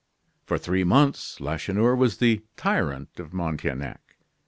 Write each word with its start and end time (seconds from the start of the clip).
For 0.47 0.57
three 0.57 0.83
months 0.83 1.39
Lacheneur 1.39 1.93
was 1.95 2.17
the 2.17 2.41
tyrant 2.57 3.19
of 3.19 3.33
Montaignac. 3.35 4.17